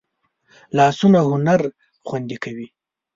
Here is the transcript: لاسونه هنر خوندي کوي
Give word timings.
لاسونه 0.77 1.19
هنر 1.29 1.61
خوندي 2.07 2.37
کوي 2.43 2.67